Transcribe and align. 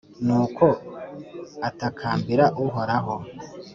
nuko 0.25 0.65
atakambira 1.69 2.45
uhoraho, 2.63 3.13